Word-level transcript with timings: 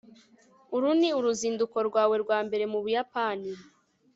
uru 0.75 0.89
ni 0.99 1.09
uruzinduko 1.19 1.77
rwawe 1.89 2.15
rwa 2.23 2.39
mbere 2.47 2.65
mu 2.71 2.79
buyapani 2.83 3.51